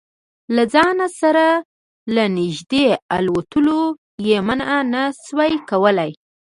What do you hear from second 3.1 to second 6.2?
الوتلو یې منع نه شو کولای.